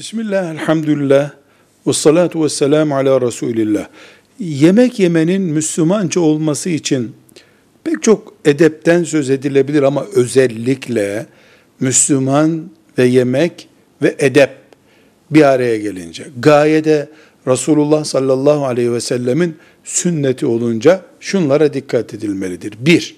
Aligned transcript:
Bismillah, 0.00 0.50
elhamdülillah, 0.50 1.30
ve 1.86 1.92
salatu 1.92 2.44
ve 2.44 2.48
selamu 2.48 2.96
ala 2.96 3.20
Resulillah. 3.20 3.88
Yemek 4.38 4.98
yemenin 4.98 5.42
Müslümanca 5.42 6.20
olması 6.20 6.70
için 6.70 7.12
pek 7.84 8.02
çok 8.02 8.34
edepten 8.44 9.04
söz 9.04 9.30
edilebilir 9.30 9.82
ama 9.82 10.06
özellikle 10.14 11.26
Müslüman 11.80 12.70
ve 12.98 13.04
yemek 13.04 13.68
ve 14.02 14.16
edep 14.18 14.50
bir 15.30 15.42
araya 15.42 15.78
gelince, 15.78 16.26
gayede 16.38 17.08
Resulullah 17.46 18.04
sallallahu 18.04 18.66
aleyhi 18.66 18.92
ve 18.92 19.00
sellemin 19.00 19.56
sünneti 19.84 20.46
olunca 20.46 21.02
şunlara 21.20 21.74
dikkat 21.74 22.14
edilmelidir. 22.14 22.72
Bir, 22.78 23.16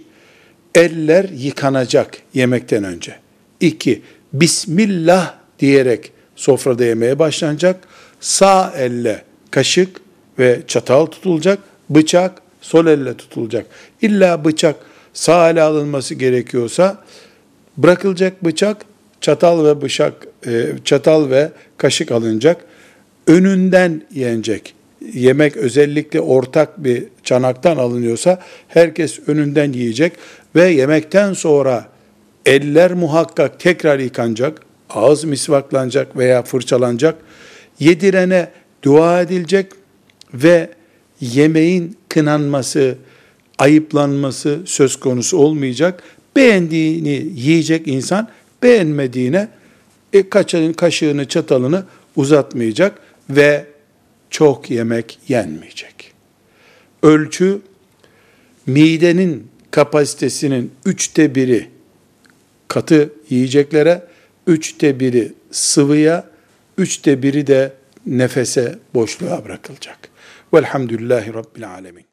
eller 0.74 1.28
yıkanacak 1.28 2.18
yemekten 2.34 2.84
önce. 2.84 3.16
İki, 3.60 4.02
Bismillah 4.32 5.34
diyerek 5.58 6.12
sofrada 6.42 6.84
yemeye 6.84 7.18
başlanacak. 7.18 7.76
Sağ 8.20 8.72
elle 8.76 9.22
kaşık 9.50 10.00
ve 10.38 10.60
çatal 10.66 11.06
tutulacak. 11.06 11.58
Bıçak 11.90 12.32
sol 12.60 12.86
elle 12.86 13.16
tutulacak. 13.16 13.66
İlla 14.02 14.44
bıçak 14.44 14.76
sağ 15.12 15.50
ele 15.50 15.62
alınması 15.62 16.14
gerekiyorsa 16.14 16.98
bırakılacak 17.76 18.44
bıçak, 18.44 18.76
çatal 19.20 19.64
ve 19.64 19.82
bıçak, 19.82 20.26
e, 20.46 20.66
çatal 20.84 21.30
ve 21.30 21.50
kaşık 21.76 22.12
alınacak. 22.12 22.64
Önünden 23.26 24.02
yenecek. 24.14 24.74
Yemek 25.12 25.56
özellikle 25.56 26.20
ortak 26.20 26.84
bir 26.84 27.04
çanaktan 27.24 27.76
alınıyorsa 27.76 28.38
herkes 28.68 29.20
önünden 29.26 29.72
yiyecek 29.72 30.12
ve 30.56 30.68
yemekten 30.68 31.32
sonra 31.32 31.88
eller 32.46 32.92
muhakkak 32.92 33.60
tekrar 33.60 33.98
yıkanacak 33.98 34.71
ağız 34.94 35.24
misvaklanacak 35.24 36.16
veya 36.16 36.42
fırçalanacak, 36.42 37.16
yedirene 37.78 38.50
dua 38.82 39.22
edilecek 39.22 39.72
ve 40.34 40.70
yemeğin 41.20 41.96
kınanması, 42.08 42.98
ayıplanması 43.58 44.60
söz 44.64 44.96
konusu 45.00 45.38
olmayacak. 45.38 46.02
Beğendiğini 46.36 47.26
yiyecek 47.34 47.88
insan, 47.88 48.28
beğenmediğine 48.62 49.48
e, 50.12 50.28
kaşığını, 50.28 50.74
kaşığını, 50.74 51.28
çatalını 51.28 51.84
uzatmayacak 52.16 52.98
ve 53.30 53.66
çok 54.30 54.70
yemek 54.70 55.18
yenmeyecek. 55.28 56.12
Ölçü, 57.02 57.60
midenin 58.66 59.48
kapasitesinin 59.70 60.70
üçte 60.84 61.34
biri 61.34 61.68
katı 62.68 63.12
yiyeceklere, 63.30 64.02
üçte 64.46 65.00
biri 65.00 65.32
sıvıya, 65.50 66.24
üçte 66.78 67.22
biri 67.22 67.46
de 67.46 67.72
nefese, 68.06 68.78
boşluğa 68.94 69.44
bırakılacak. 69.44 69.98
Velhamdülillahi 70.54 71.34
Rabbil 71.34 71.70
Alemin. 71.70 72.04